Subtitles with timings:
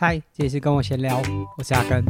[0.00, 1.20] 嗨，这里是跟我闲聊，
[1.56, 2.04] 我是阿根。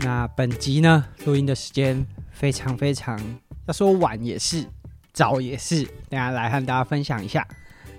[0.00, 3.20] 那本集呢，录音的时间非常非常，
[3.66, 4.64] 要说晚也是，
[5.12, 7.44] 早也是，等下来和大家分享一下。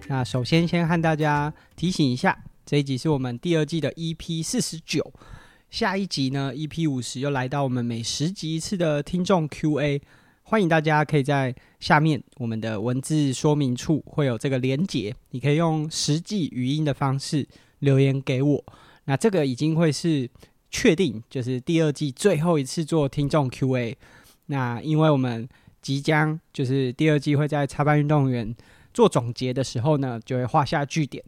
[0.07, 5.11] 那首先先和大家提醒一下，这一集是我们第二季的 EP 四十九。
[5.69, 10.01] 下一集呢，EP 五十又来到我们每十集一次的听众 Q&A，
[10.45, 17.47] 欢迎大家可以在下面我们的文字说明处会有这个连结，你可以用实际语音的方式
[17.79, 18.63] 留言给我。
[19.05, 20.29] 那这个已经会是
[20.69, 23.97] 确定，就是第二季最后一次做听众 Q&A。
[24.47, 25.47] 那因为我们
[25.81, 28.53] 即将就是第二季会在插班运动员
[28.93, 31.23] 做总结的时候呢，就会画下句点，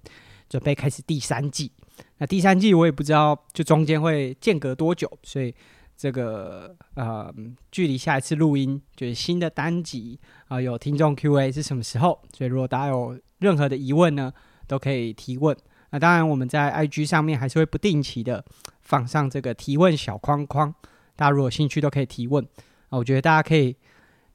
[0.49, 1.71] 准备开始第三季。
[2.17, 5.53] 那第三季我也不知道，就中间会间隔多久，所以
[5.98, 7.34] 这个呃，
[7.71, 12.21] 距离下一次录音就是新的单集啊、有听众 Q&A 是什么时候？
[12.34, 14.32] 所以如果大家有任何的疑问呢，
[14.68, 15.55] 都可以提问。
[15.91, 18.43] 那当然我们在 IG 上面还是会不定期的
[18.82, 20.74] 放上这个提问小框框，
[21.15, 22.43] 大家如果有兴趣都可以提问
[22.90, 22.98] 啊。
[22.98, 23.76] 我觉得大家可以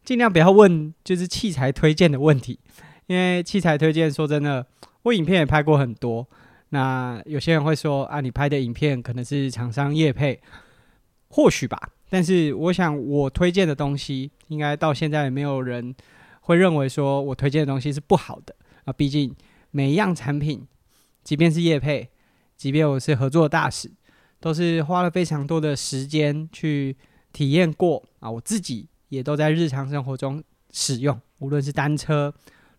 [0.02, 2.58] 尽量不要问就是器材推荐的问题，
[3.06, 4.66] 因为器材推荐说真的，
[5.02, 6.26] 我影片也拍过很多。
[6.70, 10.40] 那有些人会说啊，你拍的影片可能是厂商业配，
[11.30, 11.90] 或许吧。
[12.08, 15.94] 但是我想，我推荐的东西，应该到现在也没有人
[16.42, 18.92] 会认为说我推荐的东西是不好的啊。
[18.92, 19.34] 毕竟
[19.70, 20.66] 每一样产品，
[21.24, 22.10] 即便是业配，
[22.56, 23.90] 即便我是合作大使，
[24.38, 26.96] 都是花了非常多的时间去
[27.32, 28.30] 体验过啊。
[28.30, 32.34] 我自己也都在日常生活中使用，无论是单车、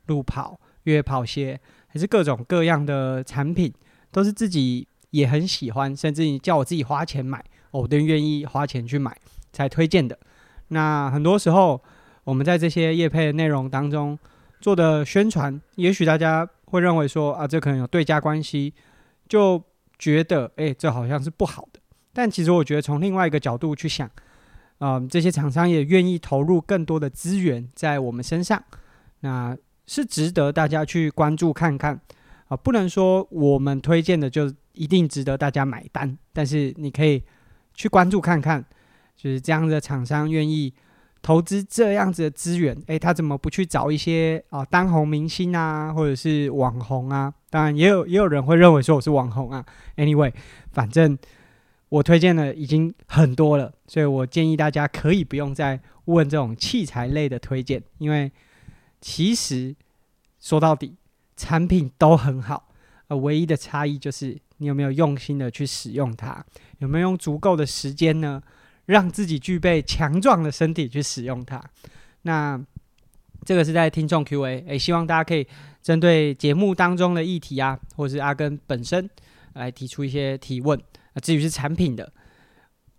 [0.05, 1.59] 路跑、越野跑鞋。
[1.93, 3.69] 还是各种各样的产品，
[4.11, 9.17] 都是自己也很喜欢，甚至你叫我自己花钱买，我都愿意花钱去买
[9.51, 10.17] 才推荐的。
[10.67, 11.81] 那很多时候，
[12.23, 14.17] 我们在这些业配的内容当中
[14.59, 18.73] 做的宣传，也许大家会认为说啊，这可能有对价关系，
[19.27, 19.63] 就
[19.97, 21.79] 觉得诶、这好像是不好的。
[22.13, 24.09] 但其实我觉得从另外一个角度去想，
[24.79, 28.63] 啊、这些厂商也愿意投入更多的资源在我们身上，
[29.21, 29.57] 那。
[29.87, 31.99] 是值得大家去关注看看
[32.47, 37.21] 啊，不能说我们推荐的就一定值得大家买单，但是你可以
[37.73, 38.63] 去关注看看，
[39.15, 40.73] 就是这样的厂商愿意
[41.21, 47.33] 投资这样子的资源，诶，他怎么不去找一些啊当红明星啊，或者是网红啊？
[47.49, 49.65] 当然也有也有人会认为说我是网红啊。
[49.97, 50.33] Anyway，
[50.71, 51.17] 反正
[51.89, 58.31] 我推荐的已经很多了，所以我建议大家可以不用再问这种器材类的推荐，因为。
[59.03, 59.75] 其实
[60.39, 60.95] 说到底，
[61.35, 62.69] 产品都很好，
[63.07, 66.45] 呃唯一的差异就是你有没有用心的去使用它，
[66.77, 68.39] 有没有用足够的时间呢，
[68.85, 71.59] 让自己具备强壮的身体去使用它。
[72.21, 72.63] 那
[73.43, 75.47] 这个是在听众 Q&A，诶，希望大家可以
[75.81, 79.09] 针对节目当中的议题啊，或是阿根本身
[79.53, 80.79] 来提出一些提问。
[81.13, 82.13] 啊，至于是产品的。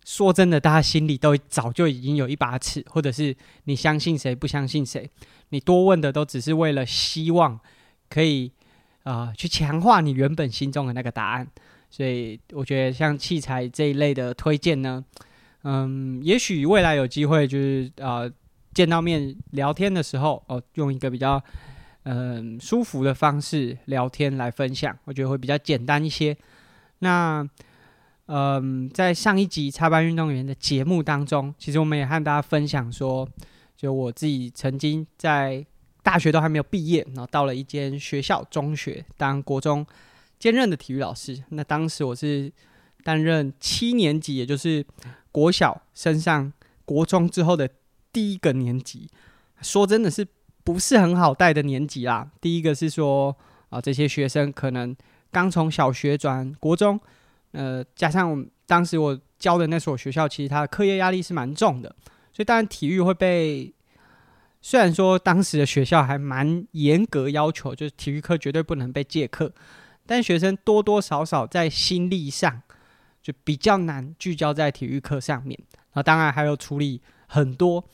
[0.05, 5.09] 说真的，大家心里都早就已经有一把尺，或者是你相信谁不相信谁，
[5.50, 7.61] 你多问的都只是为了希望
[8.09, 8.50] 可以
[9.05, 11.47] 啊、去强化你原本心中的那个答案。
[11.91, 15.05] 所以我觉得像器材这一类的推荐呢，
[15.65, 18.31] 嗯，也许未来有机会就是啊、
[18.73, 21.43] 见到面聊天的时候哦，用一个比较
[22.05, 26.37] 嗯舒服的方式聊天来分享，我觉得会比较简单一些。
[27.01, 27.49] 那。
[28.27, 33.29] 嗯，在上一集插班运动员的节目当中，其实我们也和大家分享说，
[33.77, 35.67] 就我自己曾经在
[36.03, 39.87] 大学都还没有毕业，然后到了一间学校中学当国中
[40.39, 41.43] 兼任的体育老师。
[41.51, 42.53] 那当时我是
[43.05, 44.85] 担任七年级，也就是
[45.31, 46.53] 国小升上
[46.85, 47.69] 国中之后的
[48.12, 49.09] 第一个年级。
[49.61, 50.27] 说真的是
[50.65, 52.31] 不是很好带的年级啦。
[52.41, 53.37] 第一个是说
[53.71, 54.95] 啊，这些学生可能
[55.31, 57.00] 刚从小学转国中。
[57.53, 61.94] 呃，加上当时我教的那所学校，其实它的课业压力是蛮重的，
[62.32, 63.71] 所以当然体育会被，
[64.64, 69.53] 虽然说当时的学校还蛮严格要求，就是体育课绝对不能被借课，
[70.06, 72.62] 但学生多多少少在心力上
[73.20, 75.59] 就比较难聚焦在体育课上面。
[75.94, 77.85] 那当然还有处理很多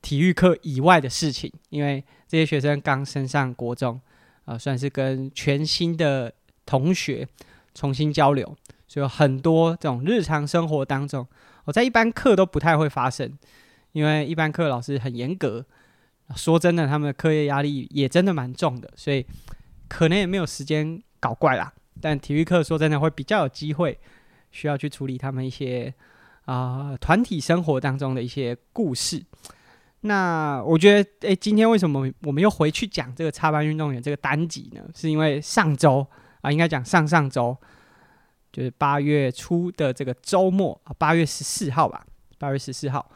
[0.00, 4.00] 体育课以外的事情，因为这些学生刚升上国中，
[4.44, 6.32] 啊、呃，算是跟全新的
[6.64, 7.26] 同学
[7.74, 8.56] 重新交流。
[8.86, 11.26] 就有很多这种日常生活当中，
[11.64, 13.36] 我在一般课都不太会发生，
[13.90, 15.64] 因为一般课老师很严格。
[16.36, 19.24] 说真的，他们的课业压力也真的蛮重的，所以
[19.88, 21.72] 可能也没有时间搞怪啦。
[22.00, 23.98] 但体育课说真的会比较有机会，
[24.50, 25.92] 需要去处理他们一些
[26.46, 29.22] 啊团体生活当中的一些故事。
[30.00, 34.82] 那我觉得，哎、欸，今天为什么我们又回去讲这个插班运动员这个单集呢？
[34.94, 36.04] 是因为上周
[36.40, 37.56] 啊，应该讲上上周，
[38.50, 42.04] 就是八月初的这个周末啊，八月十四号吧，
[42.38, 43.08] 八月十四号，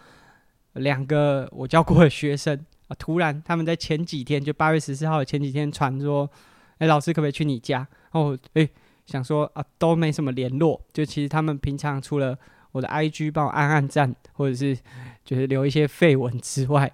[0.74, 6.30] 两个我教过的学生啊，突然他们在前几天，就八月十四号的前几天传说，
[6.78, 7.86] 哎、老师可不可以去你家？
[8.12, 8.70] 哦，哎、欸，
[9.06, 12.38] 想说啊，都没什么联络，就其实他们平常除了
[12.72, 14.76] 我的 IG 帮我按按赞，或者是
[15.24, 16.92] 就是留一些废文之外，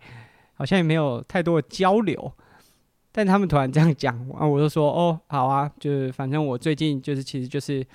[0.55, 2.33] 好像也没有太多的交流。
[3.15, 7.87] 但他们突然这样讲啊，我就说哦，好啊，就是反正我最近就是其实就是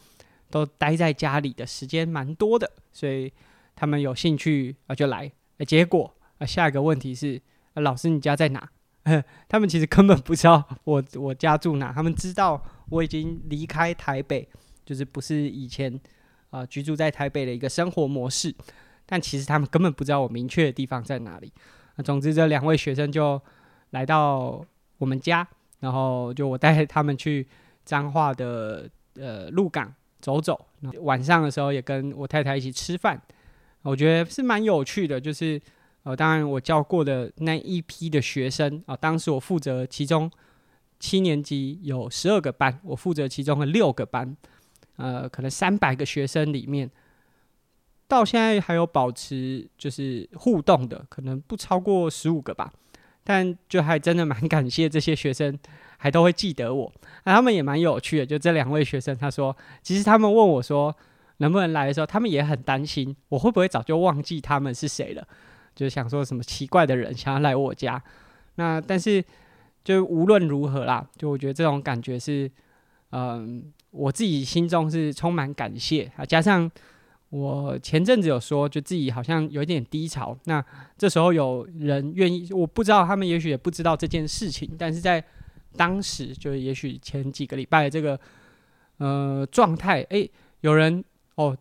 [0.52, 3.34] 都待在家里的时间蛮多的，所以
[3.76, 5.32] 他们有兴趣啊就来。
[5.66, 7.42] 结果啊，下一个问题是，
[7.82, 8.70] 老师你家在哪？
[9.48, 14.48] 他们其实根本不知道我我家住哪，他们知道我已经离开台北，
[14.86, 16.00] 就是不是以前。
[16.50, 18.56] 啊、居住在台北的一个生活模式，
[19.06, 21.52] 但其实他们根本不知道我明确的地方在哪里。
[22.06, 23.40] 总之，这两位学生就
[23.90, 24.66] 来到
[24.98, 25.46] 我们家，
[25.82, 27.46] 然后就我带他们去
[27.84, 30.68] 彰化的呃鹿港走走。
[31.02, 33.22] 晚上的时候也跟我太太一起吃饭，
[33.82, 35.20] 我觉得是蛮有趣的。
[35.20, 35.62] 就是
[36.08, 40.32] 呃，当然我教过的那一批的学生啊、当时我负责其中
[41.02, 44.38] 七年级有十二个班，我负责其中的六个班。
[44.96, 46.90] 呃，可能三百个学生里面，
[48.08, 52.72] 到现在还有保持就是互动的，可能不超过十五个吧。
[53.26, 55.60] 但就还真的蛮感谢这些学生，
[55.98, 56.90] 还都会记得我。
[57.26, 60.96] 那他们也蛮有趣的，就这两位学生，他说，其实他们问我说
[61.40, 65.28] 能不能来的时候，他们也很担心我会不会早就忘记他们是谁了，
[65.78, 68.04] 就想说什么奇怪的人想要来我家。
[68.56, 69.24] 那但是
[69.86, 72.52] 就无论如何啦，就我觉得这种感觉是，
[73.12, 73.72] 嗯。
[73.92, 76.70] 我自己心中是充满感谢啊，加上
[77.30, 80.38] 我前阵子有说，就自己好像有一点低潮。
[80.44, 80.64] 那
[80.98, 85.24] 这时候有人愿意，我不知道他们也许也不知道这件事情，但是在
[85.78, 88.20] 当时，就也许前几个礼拜的这个
[88.98, 90.30] 呃状态，诶，
[90.60, 91.04] 有人
[91.36, 91.58] 哦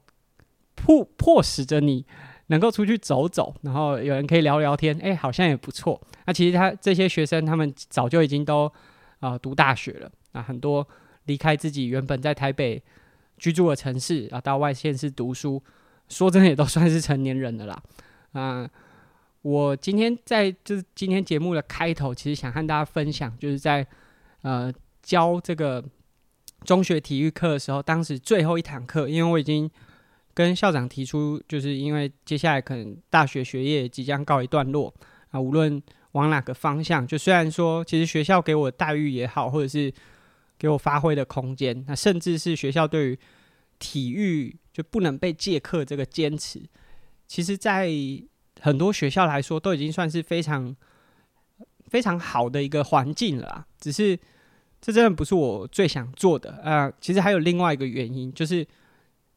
[0.74, 2.04] 迫迫使着你
[2.46, 6.00] 能够出去走走，然后有人可以聊聊天，诶，好像也不错。
[6.26, 8.72] 那其实他这些学生，他们早就已经都
[9.20, 10.86] 啊、读大学了啊，很多。
[11.26, 12.80] 离开自己原本在台北
[13.36, 15.60] 居住的城市啊，到外县市读书，
[16.08, 17.82] 说真的也都算是成年人了啦。
[18.30, 18.70] 啊、
[19.42, 23.84] 我今天在就是今天节目的开头，其实想和大家分享，就是在
[24.42, 24.72] 呃
[25.02, 25.84] 教这个
[26.62, 29.68] 中学体育课的时候，当时最后一堂课，因为我已经
[30.36, 34.92] 跟校长提出，就是因为接下来可能大学学业即将告一段落
[35.30, 39.90] 啊，无论往哪个方向，就虽然说其实学校给我的待遇也好，或者是
[40.58, 43.18] 给我发挥的空间，那甚至是学校对于
[43.78, 46.60] 体育就不能被借课这个坚持，
[47.26, 47.90] 其实，在
[48.60, 50.76] 很多学校来说，都已经算是非常
[51.88, 53.66] 非常好的一个环境了啦。
[53.80, 54.14] 只是
[54.82, 58.66] 这真的不是我最想做的啊、其实还有另外一个原因，就是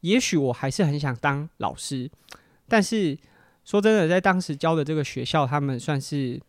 [0.02, 2.10] 也许我还是很想当老师，
[2.68, 3.18] 但是
[3.66, 6.40] 说真的，在当时教的这个学校，他们算是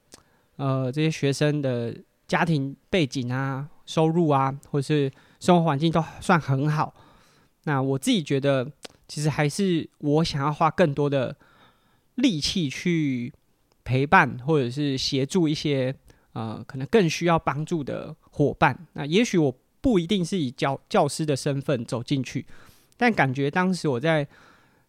[0.56, 3.68] 呃这些学生的家庭背景啊。
[3.86, 5.10] 收入啊，或是
[5.40, 6.94] 生活环境都算很好。
[7.64, 8.70] 那我自己觉得，
[9.08, 11.36] 其实还是我想要花更多的
[12.14, 13.32] 力气去
[13.82, 15.92] 陪伴，或者是协助一些
[16.34, 18.86] 呃可能更需要帮助的伙伴。
[18.92, 22.46] 那也许我不一定是以教教师的身份走进去，
[23.00, 24.28] 但感觉当时我在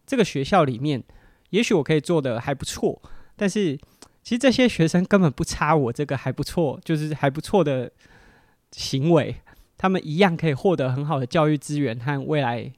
[0.06, 1.02] 这个学校里面，
[1.48, 3.00] 也许我可以做得还不错。
[3.34, 3.74] 但是
[4.22, 7.90] 其实这些学生根本不差我这个还不错，就是还不错的。
[8.74, 9.36] 行为，
[9.76, 12.72] 他们一样可以获得很好的教育资源和未来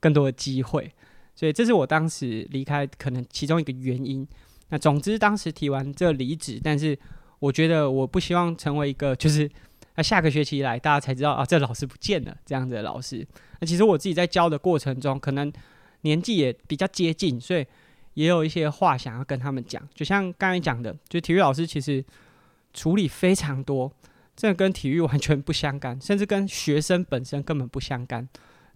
[0.00, 0.90] 更多的机会，
[1.34, 4.26] 所以这是我当时离开可能其中一个原因。
[4.70, 6.98] 那总之，当时提完这离职，但是
[7.40, 9.46] 我觉得我不希望成为一个就是
[9.96, 13.26] 那下个学期来大家才知道啊，这老师不见了这样子的老师。
[13.60, 15.52] 那其实我自己在教的过程中，可能
[16.02, 17.66] 年纪也比较接近，所以
[18.14, 19.86] 也有一些话想要跟他们讲。
[19.94, 22.04] 就像刚才讲的，就体育老师其实
[22.72, 23.92] 处理非常多。
[24.36, 28.28] 这跟体育完全不相干，甚至跟学生本身根本不相干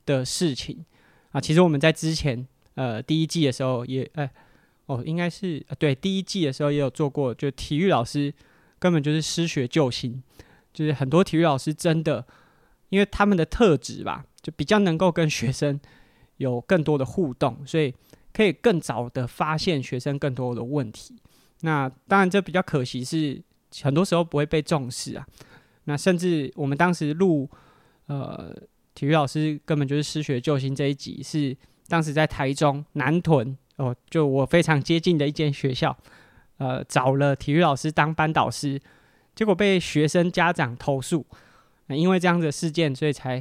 [0.06, 0.84] 的事情
[1.32, 1.40] 啊！
[1.40, 4.30] 其实我们在之前呃第一季的时候也哎
[4.86, 8.32] 哦应该是对第一季的时候也有做过，就体育老师
[8.78, 10.22] 根本就是失学救星，
[10.72, 12.26] 就是很多体育老师真的
[12.90, 15.78] 因为他们的特质吧，就比较能够跟学生
[16.36, 17.94] 有更多的互动，所以
[18.32, 21.16] 可以更早的发现学生更多的问题。
[21.60, 23.42] 那当然这比较可惜是
[23.82, 25.26] 很多时候不会被重视啊。
[25.84, 27.48] 那甚至我们当时录，
[28.06, 28.54] 呃，
[28.94, 31.56] 体育老师根本就是失学救星这一集，是
[31.88, 35.96] 当时在台中南屯哦，就我非常接近的一间学校，
[36.58, 38.80] 呃找了体育老师当班导师，
[39.38, 41.24] 结果被学生家长投诉，
[41.86, 43.40] 因为这样子的事件，所以才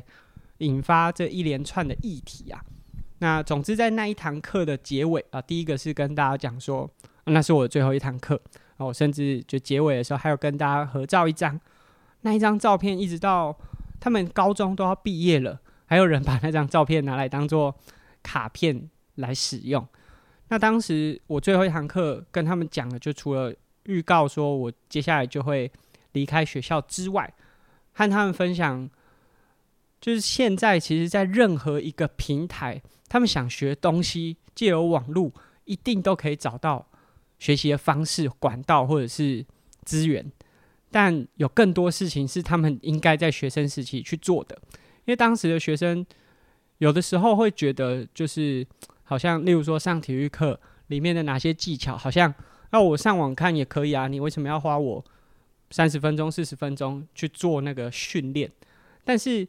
[0.59, 2.63] 引发这一连串的议题啊。
[3.17, 6.87] 那总之在那一堂课的结尾啊，第一个是跟大家讲说，
[7.23, 8.39] 那是我的最后一堂课，
[8.77, 11.59] 我甚至就结尾的时候还有跟大家合照一张，
[12.21, 13.57] 那一张照片一直到
[13.99, 17.75] 他们高中都要毕业了，还有人把那张照片拿来当做
[18.21, 19.83] 卡片来使用。
[20.49, 23.51] 那当时我最后一堂课跟他们讲的，就除了
[23.85, 25.71] 预告说我接下来就会
[26.17, 27.31] 离开学校之外，
[27.93, 28.89] 和他们分享，
[30.01, 35.31] 就是现在其实，在任何一个平台，他们想学东西，借由网络，
[35.65, 36.87] 一定都可以找到
[37.37, 39.45] 学习的方式、管道或者是
[39.85, 40.31] 资源。
[40.89, 44.57] 但有更多事情是他们应该在学生时期去做的，
[45.05, 46.03] 因为当时的学生
[46.79, 48.65] 有的时候会觉得，就是
[49.03, 52.33] 好像例如说上体育课里面的哪些技巧，好像
[52.71, 55.03] 那我上网看也可以啊，你为什么要花我
[55.69, 58.51] 三十分钟、四十分钟去做那个训练？
[59.03, 59.47] 但是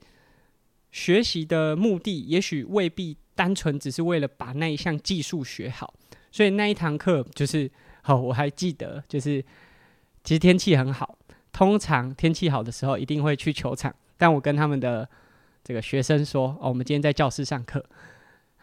[0.91, 5.93] 学习的目的也许未必单纯只是为了把那一项技术学好，
[6.31, 7.71] 所以那一堂课就是，
[8.03, 9.43] 好，我还记得，就是
[10.25, 11.19] 其实天气很好。
[11.53, 13.95] 通常天气好的时候，一定会去球场。
[14.17, 15.09] 但我跟他们的
[15.65, 17.85] 这个学生说：“哦，我们今天在教室上课。”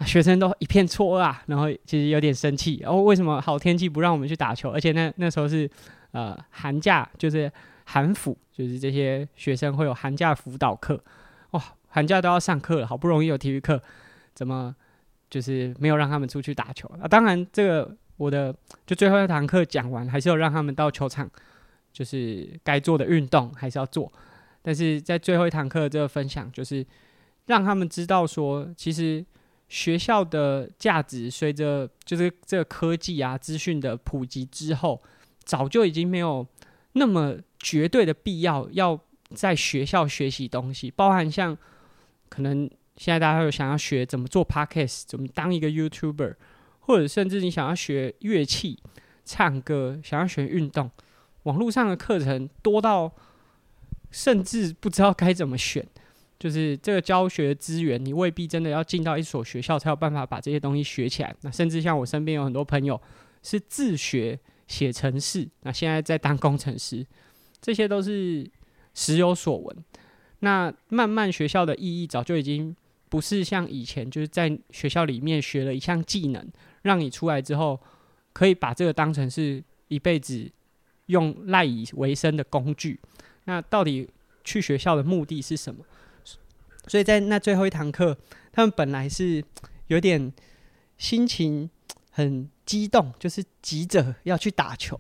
[0.06, 2.84] 学生都一片错愕啊，然后其实有点生气。
[2.86, 4.70] 哦，为什么好天气不让我们去打球？
[4.70, 5.70] 而且那那时候是
[6.16, 7.52] 呃寒假，就是
[7.84, 11.04] 寒辅，就是这些学生会有寒假辅导课。
[11.52, 13.82] 哇，寒假都要上课了，好不容易有体育课，
[14.34, 14.76] 怎么
[15.30, 16.88] 就是没有让他们出去打球？
[17.02, 18.56] 啊，当然这个我的
[18.86, 21.30] 就最后一堂课讲完，还是有让他们到球场。
[21.96, 24.12] 就是该做的运动还是要做，
[24.62, 26.86] 但是在最后一堂课这个分享，就是
[27.46, 29.26] 让他们知道说，其实
[29.70, 35.02] 学校的价值随着就是这个科技啊、资讯的普及之后，
[35.46, 36.46] 早就已经没有
[36.94, 39.00] 那么绝对的必要要
[39.34, 41.58] 在学校学习东西，包含像
[42.30, 46.36] 可能现在大家有想要学怎么做 Podcast，怎么当一个 YouTuber，
[46.80, 48.80] 或者甚至你想要学乐器、
[49.24, 50.90] 唱歌，想要学运动。
[51.44, 53.14] 网络上的课程多到
[54.10, 55.86] 甚至不知道该怎么选，
[56.40, 61.36] 就是这个教学资源，你未必真的要进到一所学校才有办法把这些东西学起来。
[61.42, 63.00] 那甚至像我身边有很多朋友
[63.44, 67.06] 是自学写程式，那现在在当工程师，
[67.62, 68.50] 这些都是
[68.94, 69.76] 时有所闻。
[70.40, 72.76] 那慢慢学校的意义早就已经
[73.10, 76.48] 不是像以前，就是在学校里面学了一项技能，
[76.82, 77.80] 让你出来之后
[78.34, 80.52] 可以把这个当成是一辈子。
[81.08, 83.00] 用赖以为生的工具，
[83.44, 84.10] 那到底
[84.44, 85.86] 去学校的目的是什么？
[86.88, 88.18] 所以在那最后一堂课，
[88.52, 89.44] 他们本来是
[89.86, 90.34] 有点
[90.98, 91.70] 心情
[92.16, 94.98] 很激动，就是急着要去打球，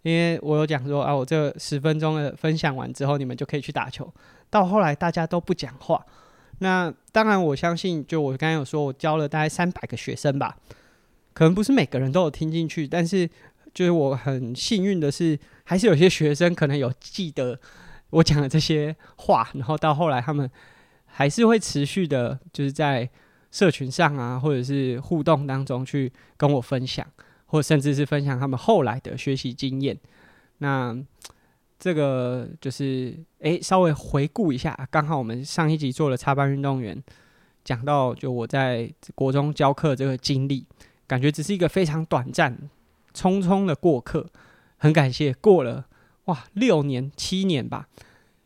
[0.00, 4.10] 因为我有讲说啊，我这十分钟的分享完之后，你们就可以去打球。
[4.48, 6.04] 到后来大家都不讲话，
[6.60, 10.56] 那当然我相信，就我刚才有说，我教了大概三百个学生吧，
[11.34, 13.28] 可能不是每个人都有听进去，但是。
[13.74, 17.58] 就是我很幸运的是，还是有些学生可能有记得
[18.10, 20.48] 我讲的这些话，然后到后来他们
[21.06, 23.10] 还是会持续的，就是在
[23.54, 27.06] 社群上啊，或者是互动当中去跟我分享，
[27.46, 29.96] 或甚至是分享他们后来的学习经验。
[30.58, 30.96] 那
[31.78, 37.00] 这个就是诶，稍微回顾一下，刚好我们上一集做了插班运动员，
[37.62, 40.66] 讲到就我在国中教课这个经历，
[41.06, 42.68] 感觉只是一个非常短暂。
[43.14, 44.28] 匆匆的过客，
[44.78, 45.86] 很感谢过了
[46.24, 47.88] 哇六年七年吧，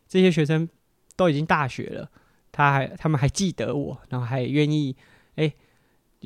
[0.07, 0.69] 这些学生
[1.15, 2.11] 都已经大学了，
[2.59, 4.93] 他还他们还记得我，然后还愿意
[5.35, 5.49] 哎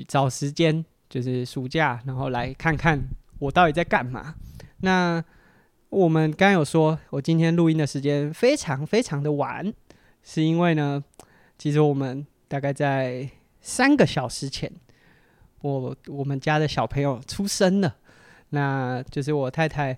[0.07, 2.99] 找时间就是暑假，然后来看看
[3.37, 4.33] 我到底在干嘛。
[4.79, 5.23] 那
[5.89, 9.71] 我们刚有说，我今天录音的时间非常非常的晚，
[10.23, 11.03] 是因为呢，
[11.59, 13.29] 其实我们大概在
[13.61, 14.71] 三个小时前，
[15.61, 17.95] 我我们家的小朋友出生了。
[18.49, 19.95] 那就是我太太，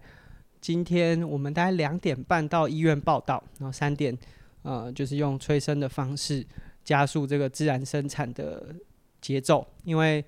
[0.59, 4.17] 今天我们大概两点半到医院报道，然后三点，
[4.65, 6.43] 呃，就是用催生的方式
[6.83, 8.75] 加速这个自然生产的
[9.21, 10.25] 节奏，因为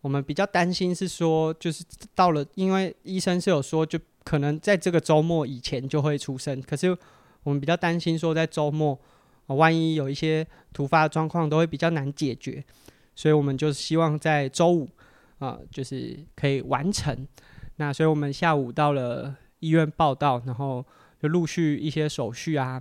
[0.00, 1.84] 我们比较担心是说，就是
[2.14, 6.96] 到了，因为医生是有说，就可能在这个周末以前就会出生，可是
[7.42, 8.96] 我们比较担心说，在周末，
[9.46, 12.64] 呃，万一有一些突发状况，都会比较难解决，
[13.16, 14.88] 所以我们就希望在周五，
[15.38, 17.26] 啊，就是可以完成。
[17.76, 20.84] 那所以我们下午到了医院报到，然后
[21.20, 22.80] 就陆续一些手续，啊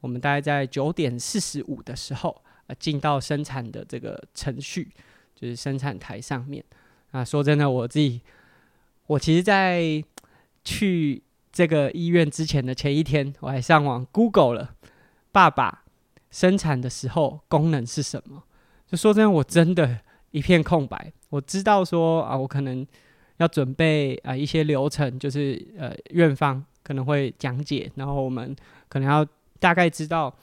[0.00, 4.92] 我们大概在九点四十五的时候啊进到生产的这个程序，
[5.34, 6.64] 就是生产台上面
[7.10, 7.24] 啊。
[7.24, 8.20] 说真的，我自己
[9.06, 10.02] 我其实，在
[10.64, 14.74] 去这个医院之前的前一天，我还上网 Google 了
[15.32, 15.84] 爸爸
[16.30, 18.44] 生产的时候功能是什么。
[18.86, 19.98] 就说真的，我真的
[20.30, 21.12] 一片空白。
[21.30, 22.86] 我知道说啊，我可能
[23.38, 28.54] 要准备啊一些流程，就是呃院方可能会讲解，然后我们
[28.88, 29.26] 可能要
[29.58, 30.34] 大概知道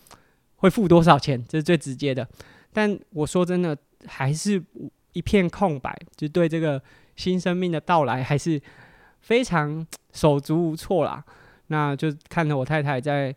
[0.57, 2.27] 会付多少钱， 这是最直接的。
[2.73, 4.61] 但我说真的，还是
[5.13, 6.81] 一片空白，就对这个
[7.15, 8.61] 新生命的到来还是
[9.21, 11.23] 非常手足无措啦。
[11.67, 13.31] 那就看着我太太在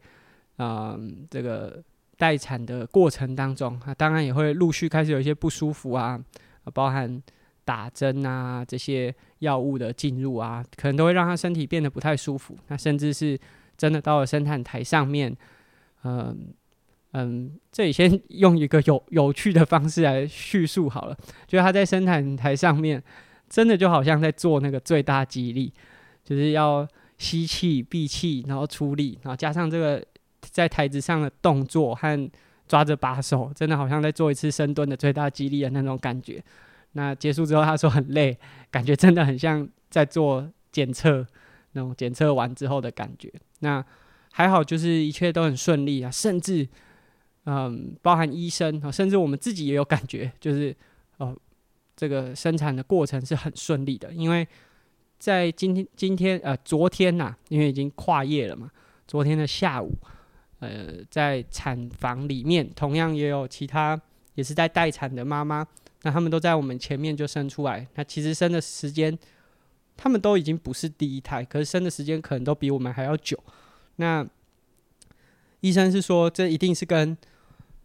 [0.56, 1.82] 啊、呃、这个
[2.16, 6.20] 待产的过程当中，啊，当然也会陆续开始有一些不舒服啊，
[6.74, 7.22] 包含
[7.64, 12.58] 打针啊这些药物的进入啊，可能都会让她身体变得不太舒服。
[12.66, 13.38] 那甚至是
[13.76, 15.34] 真的到了生产台上面，
[16.04, 16.54] 嗯、
[17.12, 21.16] 嗯，这里先用一个有有趣的方式来叙述好了。
[21.46, 23.02] 就是他在生产台上面，
[23.48, 25.72] 真的就好像在做那个最大肌力，
[26.24, 26.86] 就是要
[27.16, 30.04] 吸气、闭气，然后出力，然后加上这个
[30.40, 32.30] 在台子上的动作和
[32.66, 36.42] 抓着把手，真的好像在做一次深蹲的最大肌力的那种感觉。
[36.92, 38.36] 那结束之后，他说很累，
[38.70, 41.26] 感觉真的很像在做检测，
[41.72, 43.32] 那种检测完之后的感觉。
[43.60, 43.84] 那
[44.38, 46.68] 还好，就是一切都很顺利啊，甚至。
[47.50, 50.76] 嗯，包含医生，甚至我们自己也有感觉，就是
[51.16, 51.34] 哦，
[51.96, 54.12] 这个生产的过程是很顺利的。
[54.12, 54.46] 因为
[55.18, 58.70] 在今天、今天呃，昨天呐、因为已经跨夜了嘛，
[59.06, 59.94] 昨天的下午，
[60.58, 63.98] 呃，在产房里面，同样也有其他
[64.34, 65.66] 也是在待产的妈妈，
[66.02, 67.86] 那他们都在我们前面就生出来。
[67.94, 69.18] 那其实生的时间，
[69.96, 73.42] 他们都已经不是第一胎，可是生的时间可能都比我们还要久。
[74.00, 74.26] 那
[75.60, 77.16] 医生是说，这一定是跟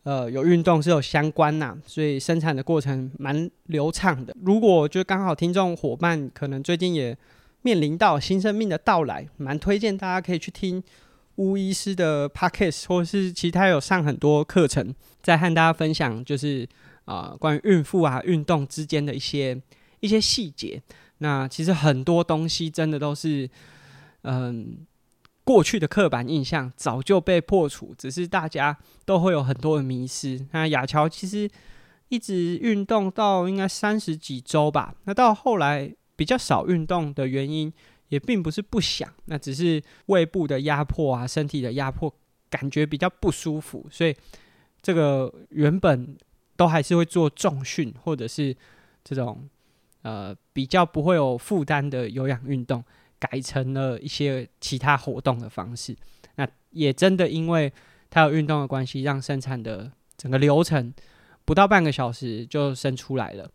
[0.04, 4.36] 呃，有运动是有相关呐，所以生产的过程蛮流畅的。
[4.44, 7.18] 如果就刚好听众伙伴可能最近也
[7.62, 10.84] 面临到新生命的到来，蛮推荐大家可以去听
[11.38, 16.68] 巫医师的 podcast，或是其他有上很多课程，在和大家分享就是
[17.06, 19.60] 啊、呃、关于孕妇啊运动之间的一些
[20.02, 20.80] 一些细节。
[21.20, 23.50] 那其实很多东西真的都是
[24.22, 24.86] 嗯。
[25.44, 30.48] 过去的刻板印象早就被破除，只是大家都会有很多的迷失。
[30.52, 31.50] 那雅乔其实
[32.08, 37.72] 一直运动到应该三十几周吧，那到后来比较少运动的原因，
[38.08, 42.14] 也并不是不想，那只是胃部的压迫啊，身体的压迫，
[42.50, 44.16] 感觉比较不舒服，所以
[44.82, 46.16] 这个原本
[46.56, 48.56] 都还是会做重训或者是
[49.04, 49.50] 这种
[50.04, 52.82] 呃比较不会有负担的有氧运动。
[53.24, 55.96] 改成了一些其他活动的方式，
[56.36, 57.72] 那也真的因为
[58.10, 60.94] 他有运动的关系，让生产的整个流程
[61.46, 63.50] 不到半个小时就生出来了。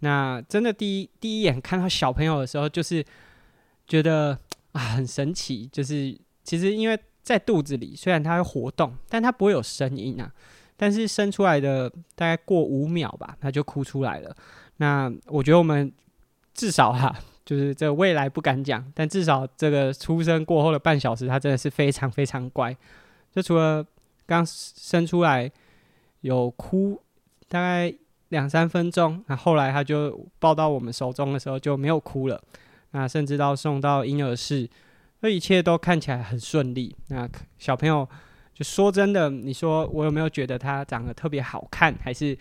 [0.00, 3.02] 那真的第一第一眼看到小朋友的时候，就是
[3.86, 4.38] 觉得
[4.72, 10.30] 啊很神奇，就是其实因为在肚子里虽然他会活动，但他不会有声音啊。
[10.76, 14.36] 但是生出来的大概过五秒吧，他就哭出来了。
[14.76, 15.90] 那我觉得我们
[16.52, 17.16] 至少哈。
[17.46, 22.76] 就是这未来不敢讲，但至少这个出生过后的半小时，他真的是非常非常乖。
[23.32, 23.86] 就除了
[24.26, 25.48] 刚生出来
[26.22, 27.00] 有哭，
[27.48, 27.94] 大概
[28.30, 32.42] 两三分钟，那后来他就抱到我们手中的时候就没有哭了。
[32.90, 34.68] 那甚至到送到婴儿室，
[35.20, 36.96] 那一切都看起来很顺利。
[37.10, 37.28] 那
[37.58, 38.08] 小朋友
[38.52, 42.36] 就说真的，你说我有没有觉得他长得特别好看，还是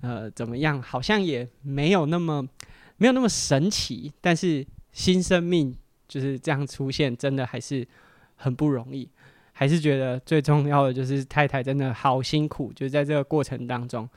[0.00, 0.82] 呃怎么样？
[0.82, 2.44] 好像也没有那么。
[2.98, 5.74] 没有那么神奇，但是新生命
[6.06, 7.86] 就是这样出现，真的还是
[8.36, 9.08] 很不容易。
[9.52, 14.08] 还是觉得最重要的就是太太真的好辛苦，就是在这个过程当中，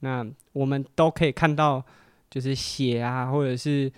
[0.00, 1.84] 那我们都可以看到，
[2.28, 3.92] 就是血啊，或者是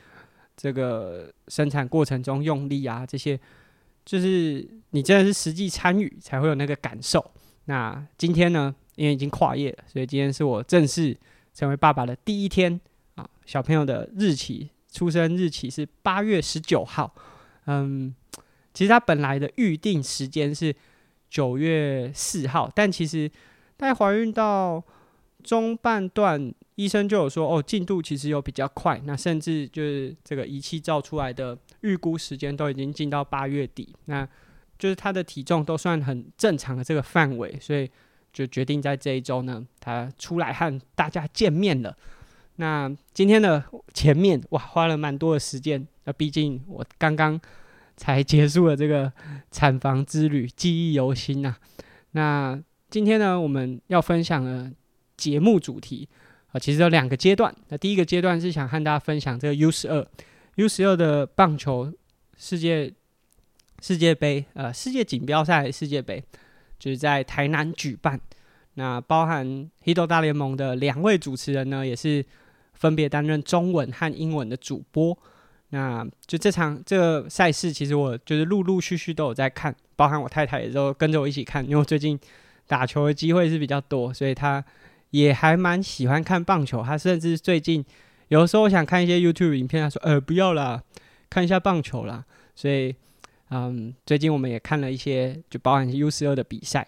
[0.56, 3.38] 这个生产过程中用力啊，这些
[4.04, 7.30] 就是你真的是实际参与才会有那个感受。
[7.64, 11.16] 那今天呢，因为已经跨夜了，所以今天是我正式
[11.54, 12.78] 成为爸爸的第一天。
[13.46, 17.14] 小朋友的日期，出生日期是八月十九号。
[17.66, 18.14] 嗯，
[18.72, 20.74] 其实他本来的预定时间是
[21.28, 23.30] 九月四号，但其实
[23.78, 24.82] 在怀孕到
[25.42, 34.26] 中半段，医生就有说，哦，进度其实有比较快，那甚至就是这个仪器照出来的预估时间都已经进到八月底，那
[34.78, 37.88] 就是他的体重都算很正常的这个范围，所以
[38.32, 41.96] 就决定在这一周呢，他出来和大家见面了。
[42.60, 45.88] 那今天的前面哇，花了蛮多的时间。
[46.04, 47.40] 那毕竟我刚刚
[47.96, 49.10] 才结束了这个
[49.50, 51.56] 产房之旅，记忆犹新呐。
[52.10, 54.70] 那今天呢，我们要分享的
[55.16, 56.06] 节目主题
[56.52, 57.54] 啊，其实有两个阶段。
[57.68, 60.06] 那第一个阶段是想和大家分享这个 U 十二
[60.56, 61.90] ，U 十二的棒球
[62.36, 62.92] 世界
[63.80, 66.22] 世界杯，呃，世界锦标赛世界杯，
[66.78, 68.20] 就是在台南举办。
[68.74, 69.46] 那包含
[69.82, 72.22] 《Hito 大联盟》的两位主持人呢，也是
[72.80, 75.16] 分别担任中文和英文的主播。
[75.68, 82.18] 那就这场这个赛事，其实我就是陆陆续续都有在看，包含我太太也都跟着我一起看，因为最近
[82.66, 84.64] 打球的机会是比较多，所以她
[85.10, 86.82] 也还蛮喜欢看棒球。
[86.82, 87.84] 她甚至最近
[88.28, 90.82] 有的时候我想看一些 YouTube 影片，她说：“呃，不要啦，
[91.28, 92.24] 看一下棒球啦。”
[92.56, 92.94] 所以，
[93.50, 96.86] 嗯，最近我们也看了一些，就包含 U 十二的比赛。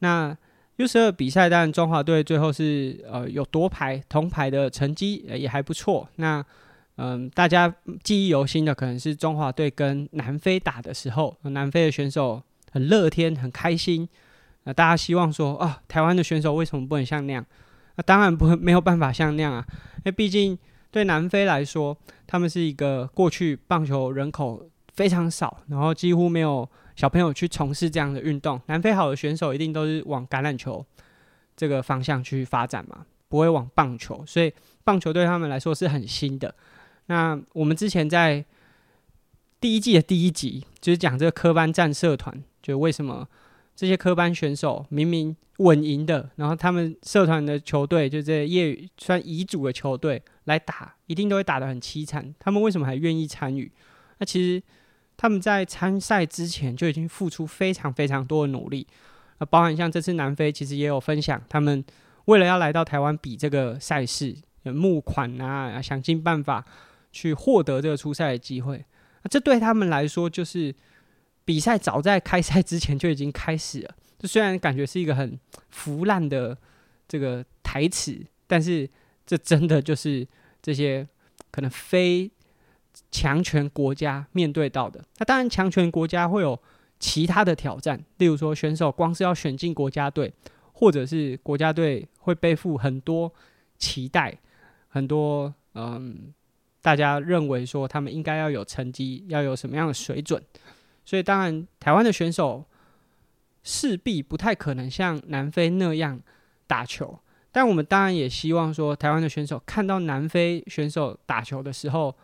[0.00, 0.36] 那
[0.76, 6.08] U 十二比赛，当然中华队最后是呃有夺牌铜牌的成绩，也还不错。
[6.16, 6.44] 那
[6.96, 14.08] 嗯，大家记忆犹新的可能是中华队跟南非打的时候，南非的选手很乐天，很开心。
[14.64, 17.44] 那大家希望说啊，台湾的选手为什么不能像那样？
[17.96, 19.64] 那当然不没有办法像那样啊，
[19.98, 20.58] 因为毕竟
[20.90, 28.60] 对南非来说，他们是一个过去棒球人口非常少，然后几乎没有小朋友去从事这样的运动。
[28.66, 30.84] 南非好的选手一定都是往橄榄球
[31.56, 34.52] 这个方向去发展嘛，不会往棒球，所以
[34.84, 36.54] 棒球对他们来说是很新的。
[37.06, 38.44] 那我们之前在
[39.60, 43.28] 第一季的第一集就是讲这个科班战社团，就为什么
[43.74, 52.34] 这些科班选手明明稳赢的，然后他们社团的球队就这业余算乙组的球队来打，一定都会打得很凄惨。
[52.38, 53.72] 他们为什么还愿意参与？
[54.18, 54.62] 那其实。
[55.16, 58.86] 他们在参赛之前就已经付出非常非常多的努力，
[59.38, 61.84] 啊，包含像这次南非其实也有分享，他们
[62.24, 66.64] 为了要来到台湾比这个赛事，募款啊，想尽办法
[67.12, 68.84] 去获得这个出赛的机会，
[69.22, 70.74] 啊，这对他们来说就是
[71.44, 73.94] 比赛早在开赛之前就已经开始了。
[74.18, 75.38] 这虽然感觉是一个很
[75.70, 76.58] 腐烂的
[77.06, 78.90] 这个台词，但是
[79.24, 80.26] 这真的就是
[80.60, 81.06] 这些
[81.50, 82.30] 可能非。
[83.10, 86.60] 强权国家面对到的，那当然强权国家会有
[86.98, 90.32] 其他的挑战，例如说选手光是要选进国家队，
[90.72, 93.32] 或者是国家队会背负很多
[93.78, 94.38] 期待，
[94.88, 96.32] 很多嗯，
[96.82, 100.40] 大家认为说他们应该要有成绩，要有什么样的水准，
[101.04, 102.64] 所以当然台湾的选手
[103.62, 106.20] 势必不太可能像南非那样
[106.66, 107.18] 打球，
[107.50, 112.14] 但我们当然也希望说台湾的选手看到南非选手打球的时候。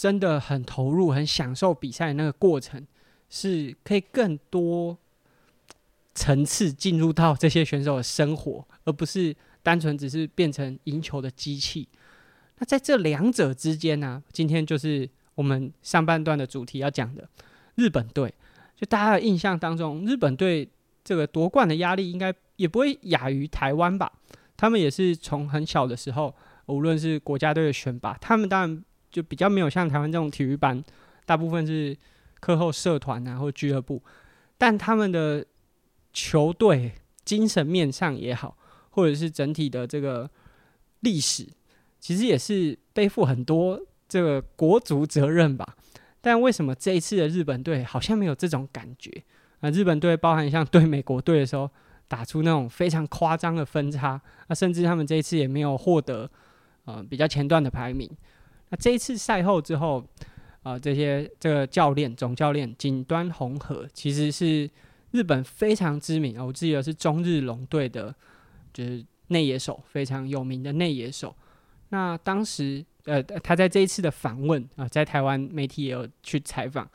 [0.00, 2.86] 真的很投入，很享受比赛那个过程，
[3.28, 4.96] 是可以更多
[6.14, 11.86] 层次进入到这些选手的生活，而不是单纯只是变成赢球的机器。
[12.56, 17.28] 那在这两者之间呢、今天就是我们上半段的主题要讲的
[17.74, 18.32] 日本队。
[18.74, 20.66] 就大家的印象当中，日本队
[21.04, 24.10] 这个夺冠的压力应该也不会亚于台湾吧？
[24.56, 26.34] 他们也是从很小的时候，
[26.64, 28.82] 无论是国家队的选拔，他们当然。
[29.10, 30.82] 就比较没有像台湾这种体育班，
[31.26, 31.96] 大部分是
[32.38, 34.02] 课后社团啊或俱乐部，
[34.56, 35.44] 但他们的
[36.12, 36.92] 球队
[37.24, 38.56] 精神面上也好，
[38.90, 40.28] 或者是整体的这个
[41.00, 41.46] 历史，
[41.98, 45.76] 其实也是背负很多这个国足责任吧。
[46.20, 49.10] 但为什么这一次的日本队好像没有这种感觉
[49.60, 49.70] 啊？
[49.70, 51.70] 日本队包含像对美国队的时候，
[52.08, 56.30] 打出那种非常夸张的分差，啊，甚至他们这一次也没有获得
[56.84, 58.10] 呃比较前段的排名。
[58.70, 59.98] 那这一次赛后之后，
[60.62, 64.70] 啊、呃，这些这个教练总教练井端红和其实是
[65.10, 68.14] 日本非常知名，我记得是中日龙队的，
[68.72, 71.34] 就是内野手，非常有名的内野手。
[71.88, 76.88] 那当时，呃，他在这一次的访问啊、呃，在台湾媒体也有去采访，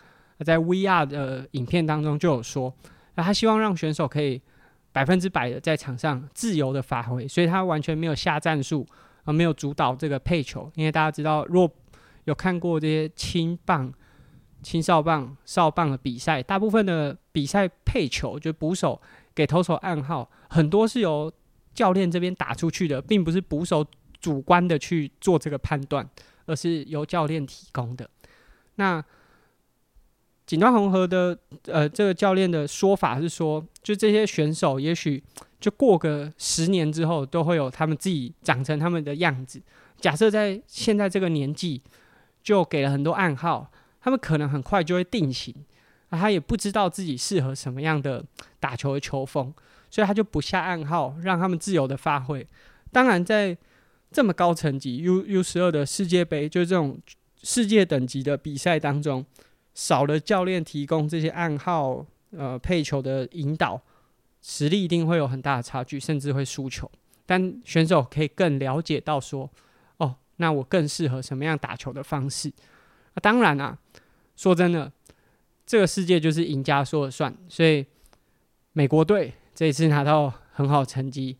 [0.45, 2.73] 在 VR 的影片当中就有说，
[3.15, 4.41] 那他希望让选手可以
[4.93, 8.87] 百分之百的在场上自由的发挥，所以他完全没有下战术。
[9.25, 11.69] 而没有主导这个配球，因为大家知道，若
[12.23, 13.93] 有看过这些青棒、
[14.63, 18.99] 青少棒、少棒的比赛，大部分的比赛配球就捕手
[19.35, 21.31] 给投手暗号，很多是由
[21.73, 23.85] 教练这边打出去的，并不是捕手
[24.19, 26.09] 主观的去做这个判断，
[26.45, 28.09] 而是由教练提供的。
[28.75, 29.03] 那
[30.45, 35.23] 锦端红河的呃这个教练的说法是说，就这些选手也许。
[35.57, 39.59] 就过个十年之后，都会有他们自己长成他们的样子。
[39.99, 41.81] 假设在现在这个年纪，
[42.43, 45.55] 就给了很多暗号，他们可能很快就会定型。
[46.11, 48.23] 他也不知道自己适合什么样的
[48.59, 49.51] 打球的球风，
[49.89, 52.45] 所以他就不下暗号，让他们自由的发挥。
[52.91, 53.57] 当然，在
[54.11, 56.99] 这么高层级 U U 十二的世界杯，就是这种
[57.41, 59.25] 世界等级的比赛当中，
[59.75, 63.79] 少了教练提供这些暗号，呃，配球的引导。
[64.47, 66.89] 实力一定会有很大的差距，甚至会输球。
[67.25, 69.49] 但选手可以更了解到说，
[69.97, 72.49] 哦，那我更适合什么样打球的方式？
[73.15, 73.75] 啊，当然啊，
[74.35, 74.91] 说真的，
[75.65, 77.83] 这个世界就是赢家说了算，所以
[78.73, 81.39] 美国队这一次拿到很好成绩，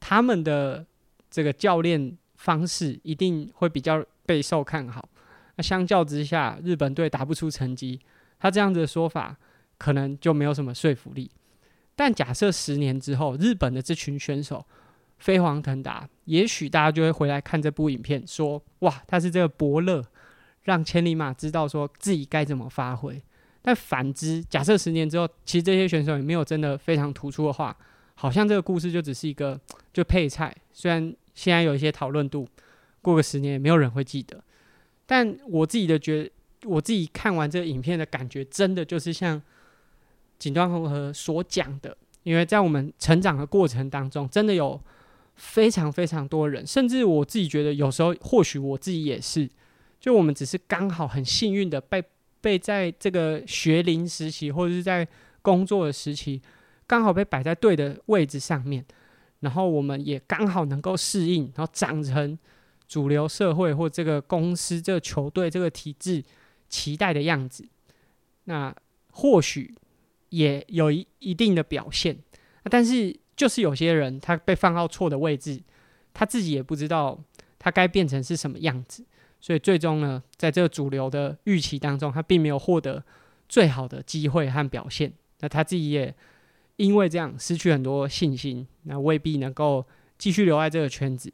[0.00, 0.84] 他们的
[1.30, 5.08] 这个教练方式一定会比较备受看好。
[5.56, 8.00] 那相较之下，日本队打不出成绩，
[8.38, 9.36] 他这样子的说法
[9.78, 11.30] 可能就没有什么说服力。
[11.96, 14.66] 但假设十年之后，日本的这群选手
[15.18, 20.04] 飞黄腾达，也许大家就会回来看这部影片，说：“哇，他是这个伯乐，
[20.64, 23.22] 让千里马知道说自己该怎么发挥。”
[23.62, 27.74] 但反之，假设十年之后，其实这些选手也没有真的非常突出的话，
[28.14, 29.58] 好像这个故事就只是一个
[29.92, 30.54] 就配菜。
[30.72, 32.46] 虽然现在有一些讨论度，
[33.00, 34.42] 过个十年也没有人会记得。
[35.06, 36.30] 但我自己的觉，
[36.64, 39.40] 我自己看完这个影片的感觉，真的就是像。
[40.36, 44.78] 井端红和所讲的，因为在我们成长的过程当中，真的有
[45.36, 49.48] 非常非常多人，甚至我自己觉得有时候或许我自己也是，
[50.00, 52.02] 就我们只是刚好很幸运的被
[52.40, 55.06] 被在这个学龄时期或者是在
[55.40, 56.42] 工作的时期，
[56.86, 58.84] 刚好被摆在对的位置上面，
[59.40, 62.36] 然后我们也刚好能够适应，然后长成
[62.94, 66.22] 主流社会或这个公司、这个球队、这个体制
[66.68, 67.66] 期待的样子，
[68.44, 68.74] 那
[69.10, 69.74] 或许。
[70.30, 72.18] 也有一一定的表现，
[72.64, 75.62] 但是就是有些人他被放到错的位置，
[76.12, 77.16] 他自己也不知道
[77.56, 79.04] 他该变成是什么样子，
[79.40, 83.04] 所以最终呢，在这个主流的预期当中，他并没有获得
[83.48, 85.12] 最好的机会和表现。
[85.38, 86.12] 那他自己也
[86.78, 89.86] 因为这样失去很多信心，那未必能够
[90.18, 91.32] 继续留在这个圈子。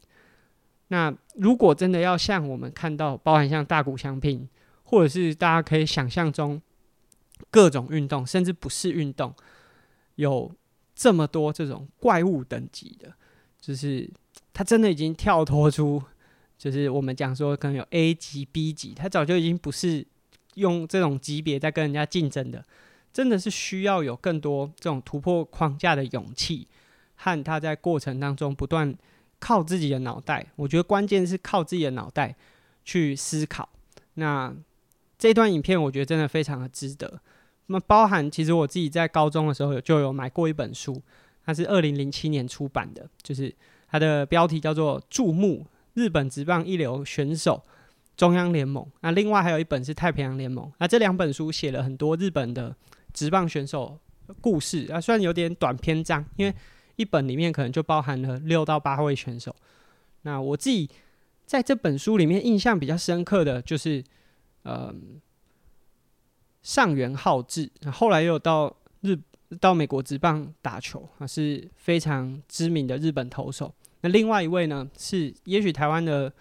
[0.91, 4.47] 那如果真的要像我们看到，包含像大谷翔平，
[4.83, 6.61] 或者是大家可以想象中。
[7.49, 9.33] 各种运动，甚至不是运动，
[10.15, 10.49] 有
[10.93, 13.11] 这么多这种怪物等级的，
[13.59, 14.07] 就是
[14.53, 16.01] 他真的已经跳脱出，
[16.55, 20.05] 就是我们讲说可能有 A 级、B 级，他早就已经不是
[20.53, 22.63] 用这种级别在跟人家竞争的，
[23.11, 26.67] 真的是需要有更多这种突破框架的勇气，
[27.15, 28.95] 和他在过程当中不断
[29.41, 32.33] 靠自己的脑袋，我觉得关键是靠自己的脑袋
[32.85, 33.67] 去思考。
[34.13, 34.53] 那
[35.17, 37.19] 这段影片，我觉得真的非常的值得。
[37.65, 41.01] 那么，包含其实我自己在高中的时候就有买过一本书，
[41.45, 43.53] 它是二零零七年出版的，就是
[43.89, 47.63] 它的标题叫做《注目日本职棒一流选手
[48.15, 48.83] 中央联盟》。
[48.99, 50.65] 那另外还有一本是《太平洋联盟》。
[50.79, 52.75] 那这两本书写了很多日本的
[53.13, 53.97] 职棒选手
[54.39, 56.53] 故事啊，虽然有点短篇章，因为
[57.01, 59.55] 一本里面可能就包含了六到八位选手。
[60.21, 60.89] 那我自己
[61.45, 64.03] 在这本书里面印象比较深刻的就是。
[64.63, 65.19] 嗯，
[66.61, 69.17] 上原浩志，后来又到日
[69.59, 73.73] 到美国职棒打球，啊，是非常知名的日本投手。
[74.01, 76.31] 那另外一位呢，是也许台湾的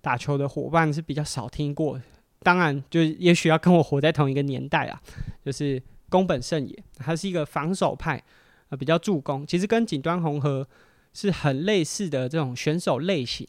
[0.00, 2.00] 打球的伙伴是比较少听过，
[2.40, 4.98] 当然就也许要跟我活在同一个年代啊，
[5.44, 8.24] 就是宫本胜也，他是一个防守派，
[8.68, 10.66] 啊，比较助攻，其实跟锦端红和
[11.12, 13.46] 是很类似的这种选手类型。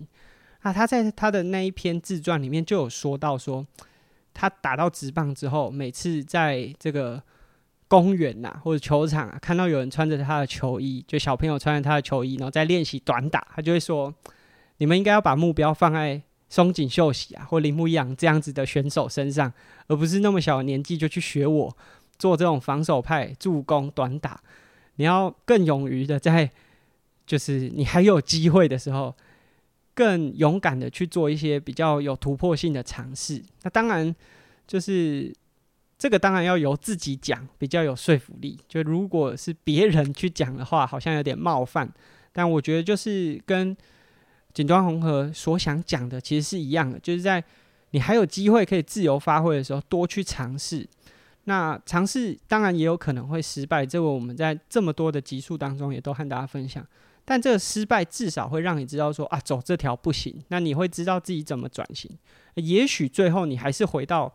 [0.61, 3.65] 啊，他在他的那一篇自传里面就有说到说。
[4.39, 7.19] 他打到直棒之后，每次在这个
[7.87, 14.13] 公园呐或者球场啊，看到有人穿着他的球衣，就小朋友穿着他的球衣，然后在练习短打，他就会说
[14.77, 19.51] ：“你们应该要把目标放在松井秀喜啊，或铃木一朗这样子的选手身上，
[19.87, 21.75] 而不是那么小的年纪就去学我
[22.19, 24.39] 做这种防守派助攻短打。
[24.97, 26.51] 你要更勇于的在，
[27.25, 29.15] 就是你还有机会的时候。”
[29.97, 33.43] 更勇敢的去做一些比较有突破性的尝试。
[33.63, 34.15] 那当然，
[34.67, 35.35] 就是
[35.97, 38.59] 这个当然要由自己讲比较有说服力。
[38.69, 41.91] 就如果是别人去讲的话，好像有点冒犯。
[42.31, 43.75] 但我觉得就是跟
[44.53, 47.43] 锦端红河所想讲的其实是一样的，就是在
[47.89, 50.87] 你还有机会可以自由发挥的时候，多去尝试。
[51.49, 56.85] 那尝试当然也有可能会失败，这个我们在这么多的集数当中也都和大家分享。
[57.23, 60.43] 但这个失败至少会让你知道说啊，走这条不行。
[60.49, 62.11] 那你会知道自己怎么转型。
[62.55, 64.33] 也许最后你还是回到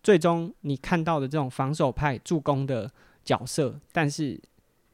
[0.00, 2.88] 最终你看到的这种防守派助攻的
[3.24, 4.40] 角色，但是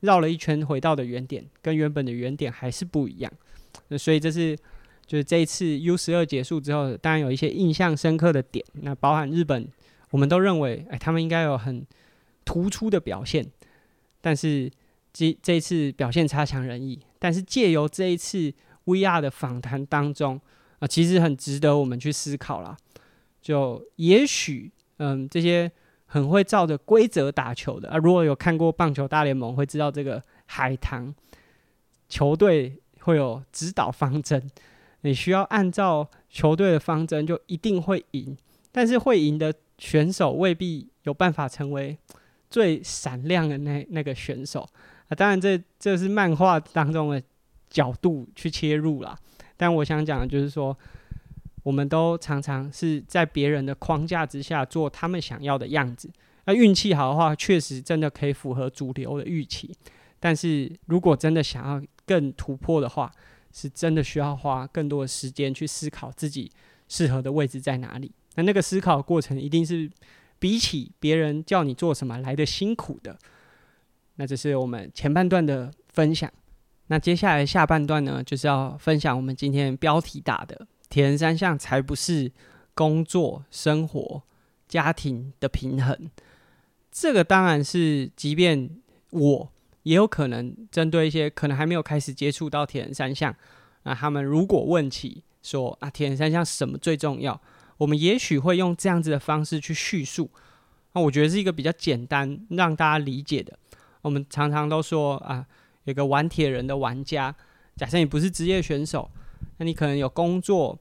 [0.00, 3.32] 绕了一圈回到的原点跟原本的原点还是不一样。
[3.98, 4.56] 所以这是
[5.06, 8.64] 就是这一次 U 十二结束之后，当然有一些印象深刻的点。
[8.80, 9.68] 那包含日本，
[10.14, 11.84] 我们都认为哎，他们应该有很
[12.44, 13.44] 突出的表现，
[14.20, 14.70] 但是
[15.12, 17.00] 这这一次表现差强人意。
[17.18, 20.40] 但是借由这一次 VR 的访谈当中
[20.78, 22.76] 啊、其实很值得我们去思考啦。
[23.42, 25.68] 就也许，嗯，这些
[26.06, 31.12] 很会照着规则打球的啊，如果有看过棒球大联盟，会知道这个海棠
[32.08, 34.48] 球队会有指导方针，
[35.00, 38.36] 你需要按照球队的方针就一定会赢。
[38.70, 41.96] 但是会赢的选手未必有办法成为
[42.48, 44.68] 最闪亮的那那个选手
[45.08, 45.14] 啊。
[45.14, 47.22] 当然这，这这是漫画当中的
[47.68, 49.16] 角度去切入啦。
[49.56, 50.76] 但我想讲的就是说，
[51.62, 56.10] 我们都常常是在别人的框架之下做他们想要的样子。
[56.46, 59.74] 那运气好的话，确实真的可以符合主流的预期。
[60.20, 63.10] 但是如果真的想要更突破的话，
[63.52, 66.50] 是真的需要花更多的时间去思考自己
[66.88, 68.12] 适合的位置在哪里。
[68.34, 69.90] 那那个思考过程一定是
[70.38, 73.18] 比起别人叫你做什么来的辛苦的。
[74.16, 76.30] 那这是我们前半段的分享。
[76.86, 82.30] 那接下来下半段呢，就是要分享我们今天标题打的“铁人三项才不是
[82.74, 84.22] 工作、生活、
[84.68, 86.10] 家庭的平衡”。
[86.92, 88.70] 这个当然是，即便
[89.10, 89.50] 我。
[89.84, 93.36] 也有可能针对一些可能还没有开始接触到铁人三项，
[93.82, 97.38] 那他们如果问起说啊，铁人三项什么最重要？
[97.76, 100.30] 我们也许会用这样子的方式去叙述。
[100.92, 103.58] 那我觉得是一个比较简单让大家理解的。
[104.02, 105.44] 我们常常都说啊，
[105.84, 107.34] 有个玩铁人的玩家，
[107.76, 109.10] 假设你不是职业选手，
[109.56, 110.78] 那你可能有工作、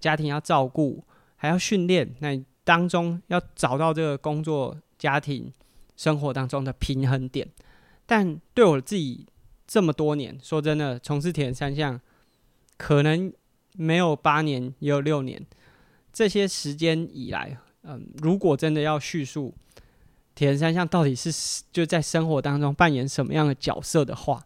[0.00, 1.04] 家庭要照顾，
[1.36, 5.52] 还要训练，那你当中要找到这个工作、家庭、
[5.96, 7.46] 生活当中的平衡点。
[8.06, 9.26] 但对我自己
[9.66, 12.00] 这么多年，说真的，从事铁人三项，
[12.76, 13.32] 可能
[13.74, 15.44] 没有八年，也有六年。
[16.12, 19.54] 这些时间以来，嗯，如果真的要叙述
[20.34, 24.44] 铁人三项到底是就在生活当中扮演什么样的角色的话，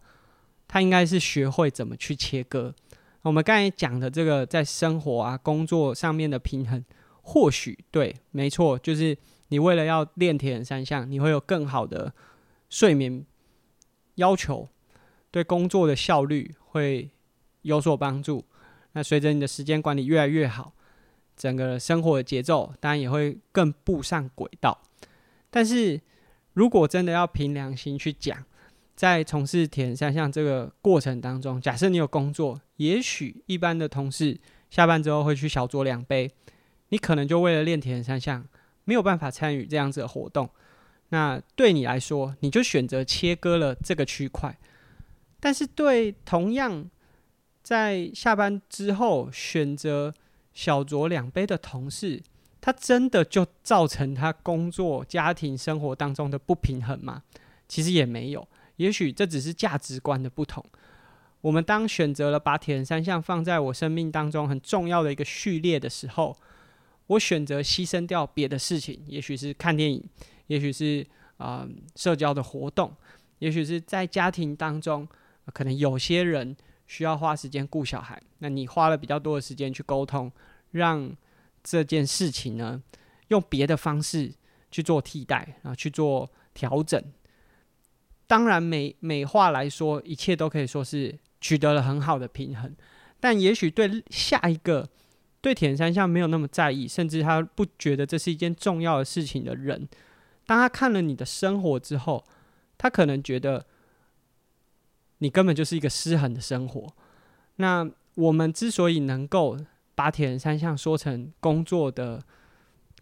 [0.67, 2.75] 他应该是学会怎么去切割。
[3.23, 6.85] 我们刚才讲的这个在生活啊、工作上面的平衡，
[7.23, 9.17] 或许对，没错，就是
[9.49, 12.13] 你为了要练铁人三项，你会有更好的
[12.69, 13.25] 睡眠。
[14.17, 14.69] 要求
[15.33, 17.11] 对工作的效率会
[17.63, 18.45] 有所帮助。
[18.93, 20.73] 那随着你的时间管理越来越好，
[21.37, 24.83] 整个生活的节奏当然也会更步上轨道。
[25.51, 26.01] 但是
[26.53, 28.45] 如果真的要凭良心去讲，
[28.97, 34.39] 在从事铁人三项这个过程当中，假设你有工作，也许一般的同事
[34.71, 36.31] 下班之后会去小酌两杯，
[36.91, 38.47] 你可能就为了练铁人三项，
[38.85, 40.49] 没有办法参与这样子的活动。
[41.11, 44.57] 那对你来说，你就选择切割了这个区块。
[45.39, 46.89] 但是对同样
[47.63, 50.15] 在下班之后选择
[50.55, 52.23] 小酌两杯的同事，
[52.61, 57.23] 他真的就造成他工作、家庭生活当中的不平衡吗？
[57.69, 60.65] 其实也没有，也许这只是价值观的不同。
[61.41, 66.35] 我们当选择了把铁人三项放在我生命当中很重要的一个序列的时候，
[67.09, 70.03] 我选择牺牲掉别的事情，也许是看电影。
[70.47, 72.95] 也许是啊、社交的活动，
[73.41, 75.07] 也许是在家庭当中，
[75.53, 80.31] 可能有些人需要花时间顾小孩，那你花了比较多的时间去沟通，
[80.73, 81.15] 让
[81.63, 82.83] 这件事情呢，
[83.29, 84.33] 用别的方式
[84.71, 87.03] 去做替代，然后去做调整。
[88.27, 92.75] 当然美美化来说，一切都可以说是取得了很好的平衡，
[93.21, 94.89] 但也许对下一个
[95.41, 99.89] 对铁人三项没有那么在意，甚至他不觉得这是一件重要的事情的人。
[100.47, 102.25] 当他看了你的生活之后，
[102.77, 103.67] 他可能觉得
[105.19, 106.87] 你根本就是一个失衡的生活。
[107.57, 109.57] 那我们之所以能够
[109.95, 112.23] 把铁人三项说成工作的、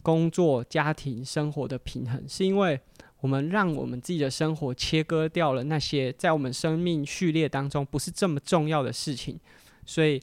[0.03, 2.81] 工作、家庭、生活的平衡，是因为
[3.20, 9.38] 我们让我们自己的生活切割掉了那些在我们生命序列当中不是这么重要的事情。
[9.85, 10.20] 所以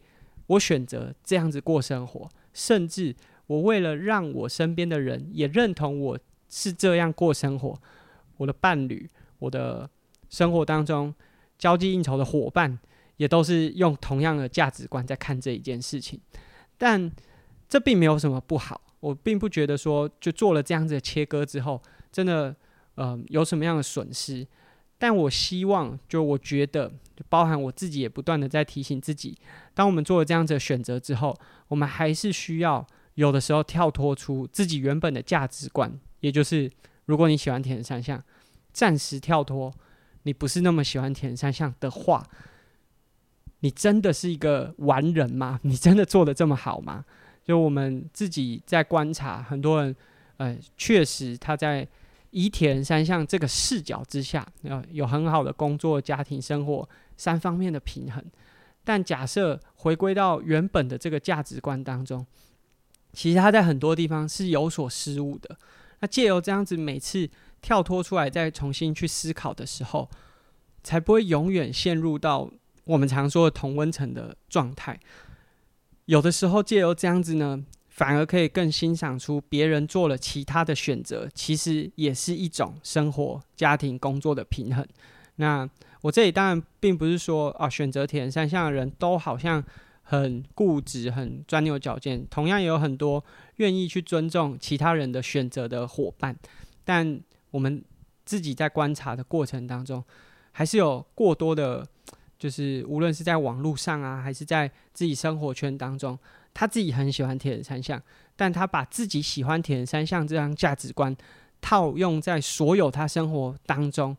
[0.48, 3.16] 我选择这样子过生活，甚至
[3.48, 6.20] 我为了让我身边的人也认同我。
[6.52, 7.80] 是这样过生活，
[8.38, 9.88] 我的伴侣，我的
[10.32, 11.14] 生活当中
[11.60, 12.80] 交际应酬的伙伴，
[13.18, 16.20] 也都是用同样的价值观在看这一件事情。
[16.78, 17.12] 但
[17.68, 21.80] 这并没有什么不好，我并不觉得说就做了这样子的切割之后，
[22.12, 22.56] 真的
[22.96, 24.48] 呃有什么样的损失。
[24.98, 26.92] 但我希望，就我觉得，
[27.30, 29.38] 包含我自己也不断的在提醒自己，
[29.74, 31.34] 当我们做了这样子的选择之后，
[31.70, 35.98] 我们还是需要有的时候跳脱出自己原本的价值观。
[36.20, 36.70] 也就是，
[37.06, 38.22] 如果你喜欢铁人三项，
[38.74, 39.74] 暂时跳脱，
[40.24, 42.28] 你不是那么喜欢铁人三项的话，
[43.60, 45.60] 你真的是一个完人吗？
[45.64, 47.06] 你真的做得这么好吗？
[47.44, 49.96] 就我们自己在观察，很多人，
[50.38, 51.88] 呃，确实他在
[52.30, 58.24] 以铁人三项这个视角之下，呃，有很好的工作、家庭生活三方面的平衡。
[58.84, 62.26] 但假设回归到原本的这个价值观当中，
[63.14, 65.58] 其实他在很多地方是有所失误的。
[66.02, 67.30] 那借由这样子，每次
[67.62, 70.10] 跳脱出来，再重新去思考的时候，
[70.84, 72.50] 才不会永远陷入到
[72.86, 75.00] 我们常说的同温层的状态。
[76.06, 84.86] 有的时候，借由这样子呢，反而可以更欣赏出别人做了其他的选择，其实也是一种生活、家庭、工作的平衡。
[85.36, 85.70] 那
[86.02, 89.64] 我这里当然并不是说啊，选择铁人三项的人都好像
[90.02, 93.24] 很固执、很钻牛角尖，同样也有很多
[93.58, 96.36] 愿意去尊重其他人的选择的伙伴。
[96.84, 97.84] 但我们
[98.26, 100.04] 自己在观察的过程当中，
[100.52, 101.88] 还是有过多的，
[102.38, 106.18] 就是无论是在网络上啊，还是在自己生活圈当中，
[106.54, 108.02] 他自己很喜欢铁人三项，
[108.36, 111.16] 但他把自己喜欢铁人三项这样价值观
[111.62, 114.16] 套用在所有他生活当中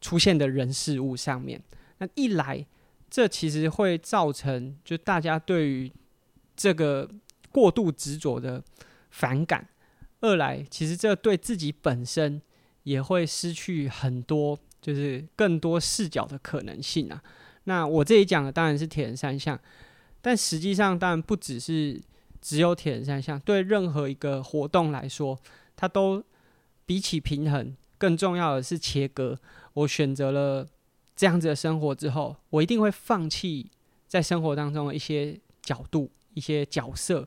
[0.00, 1.62] 出现的人事物上面。
[1.98, 2.66] 那一来，
[3.08, 5.92] 这其实会造成就大家对于
[6.56, 7.08] 这个
[7.50, 8.62] 过度执着的
[9.10, 9.62] 反感；
[10.20, 12.42] 二来，其实这对自己本身。
[12.84, 17.22] 也会失去很多，就是更多视角的可能性啊。
[17.64, 19.60] 那我这里讲的当然是铁人三项，
[20.22, 22.00] 但实际上当然不只是
[22.40, 25.38] 只有铁人三项，对任何一个活动来说，
[25.76, 26.24] 它都
[26.86, 29.38] 比起平衡更重要的是切割。
[29.74, 30.66] 我选择了
[31.14, 33.70] 这样子的生活之后，我一定会放弃
[34.08, 37.26] 在生活当中的一些角度、一些角色。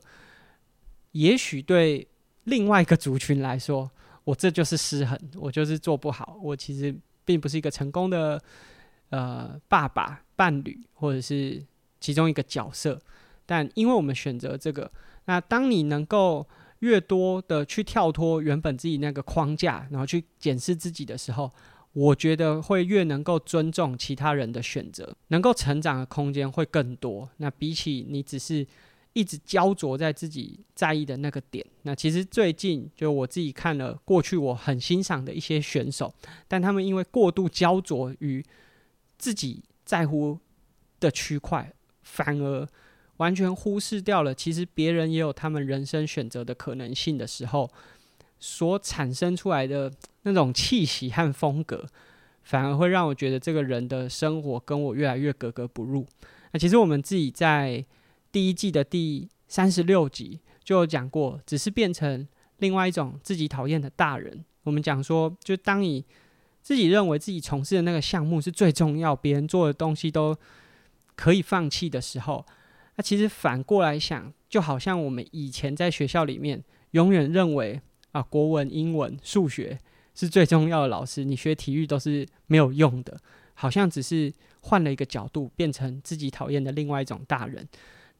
[1.12, 2.08] 也许对
[2.44, 3.90] 另外一个族群来说，
[4.24, 6.38] 我这就是失衡，我就是做不好。
[6.42, 8.42] 我其实并不是一个成功的
[9.10, 11.62] 呃爸爸、伴侣，或者是
[12.00, 13.00] 其中一个角色。
[13.46, 14.90] 但因为我们选择这个，
[15.24, 16.46] 那当你能够
[16.80, 21.50] 越多的去跳脱原本自己那个框架，然后去检视自己的时候，
[21.92, 27.28] 我觉得会越能够尊重其他人的选择，能够成长的空间会更多。
[27.38, 28.66] 那比起你只是。
[29.14, 31.64] 一直焦灼在自己在意的那个点。
[31.82, 36.12] 那其实最近就我自己看了过去我很欣赏的一些选手，
[36.46, 38.44] 但他们因为过度焦灼于
[39.16, 40.38] 自己在乎
[40.98, 42.68] 的区块，反而
[43.18, 47.70] 完全忽视掉了其实别人也有他们人生选择的可能性的时候，
[48.40, 49.92] 所产生出来的
[50.22, 51.86] 那种气息和风格，
[52.42, 56.04] 反而会让我觉得这个人的生活跟我越来越格格不入。
[56.50, 57.84] 那其实我们自己在。
[58.34, 62.26] 第一季的第三十六集就有讲过，只是变成
[62.58, 64.44] 另外一种自己讨厌的大人。
[64.64, 66.04] 我们讲说，就当你
[66.60, 70.36] 自己认为自己从事的那个项目是最重要，别人做的东西都
[71.14, 72.44] 可以放弃的时候，
[72.96, 76.60] 那其实反过来想，就好像我们以前在学校里面
[76.90, 77.80] 永远认为
[78.10, 79.78] 啊，国文、英文、数学
[80.12, 83.16] 是最重要的老师，你学体育都是没有用的，
[83.54, 87.68] 好像只是换了一个角度，变成自己讨厌的另外一种大人。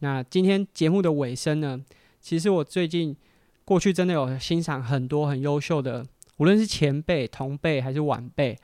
[0.05, 1.83] 那今天节目的尾声呢，
[2.21, 3.17] 其实我最近
[3.65, 6.05] 过去真的有欣赏很多很优秀的，
[6.37, 8.55] 无论是前辈、同辈还是晚辈，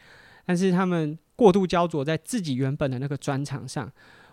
[0.44, 3.90] 但是他们过度焦灼在自己原本的那个专长上，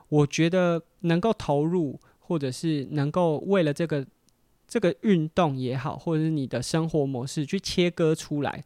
[0.09, 4.05] 我觉得能够投入，或者是能够为了这个
[4.67, 8.65] 这个运动也好，或者是你的生活模式去切割出来，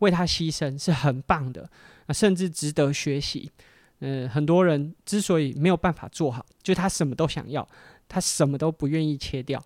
[0.00, 1.70] 为他牺牲是很棒的，
[2.08, 3.52] 甚至值得学习。
[4.00, 7.66] 嗯，很多人之所以没有办法做好，就他什么都想要，
[8.08, 9.62] 他什么都不愿意切掉。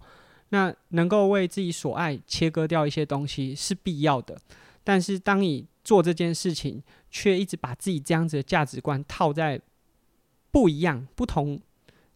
[0.51, 4.37] 那能够为自己所爱切割掉一些东西是必要的，
[4.85, 9.61] 但是当你做这件事情，却一直把自己这样子的价值观套在
[10.51, 11.61] 不一样、不同，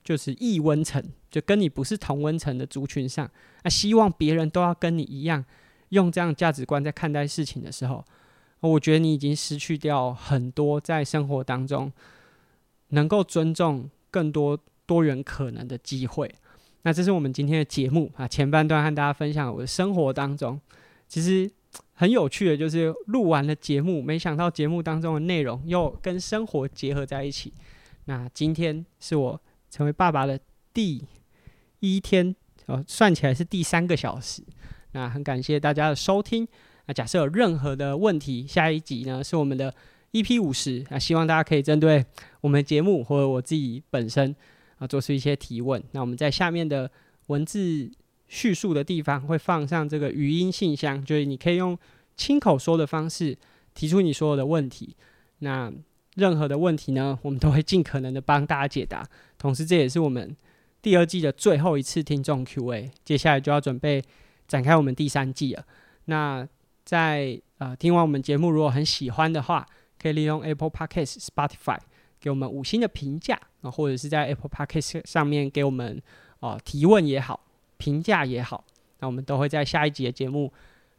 [0.04, 3.28] 就是异温层，就跟你不是同温层的族群上，
[3.62, 5.44] 那希望别人都要跟你一样，
[5.90, 8.04] 用这样价值观在看待事情的时候。
[8.60, 11.92] 我觉得你已经失去掉很多在生活当中
[12.88, 16.34] 能够尊重更多多元可能的机会。
[16.82, 20.60] 那这是我们今天的节目啊，前半段和大家分享我的生活当中，
[21.06, 21.50] 其实
[21.92, 27.52] 很有趣的，就是录完了节目，没想到节目当中的内容又跟生活结合在一起。
[28.06, 29.40] 那今天是我
[29.70, 30.38] 成为爸爸的
[30.72, 31.04] 第
[31.80, 32.34] 一天，
[32.66, 34.42] 哦，算起来是第三个小时。
[34.92, 36.48] 那很感谢大家的收听。
[36.88, 39.72] 那假设有任何的问题，下一集呢是我们的
[40.12, 42.04] EP 五十，那希望大家可以针对
[42.40, 44.34] 我们节目或者我自己本身
[44.78, 45.80] 啊做出一些提问。
[45.92, 46.90] 那我们在下面的
[47.26, 47.90] 文字
[48.26, 51.78] 叙述的地方会放上这个语音信箱，就是你可以用
[52.16, 53.36] 亲口说的方式
[53.74, 54.96] 提出你所有的问题。
[55.40, 55.70] 那
[56.14, 59.06] 任何的问题呢，我们都会尽可能的帮大家解答。
[59.36, 60.34] 同时，这也是我们
[60.80, 64.02] 第二季的最后一次听众 Q&A，接下来就要准备
[64.48, 65.64] 展开我们第三季了。
[66.06, 66.48] 那
[66.88, 69.66] 在呃听完我们节目，如果很喜欢的话，
[70.00, 71.78] 可以利用 Apple Podcast、Spotify
[72.18, 76.00] 给我们五星的评价啊，或者是在 Apple Podcast 上面给我们
[76.40, 77.38] 哦、呃、提问也好，
[77.76, 78.64] 评价也好，
[79.00, 80.50] 那我们都会在下一集的节目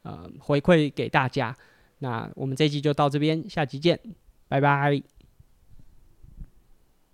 [0.04, 1.56] 呃回馈给大家。
[1.98, 4.00] 那我们这一集就到这边，下集见，
[4.48, 5.19] 拜拜。